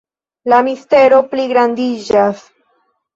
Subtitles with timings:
[0.53, 2.41] La mistero pligrandiĝas.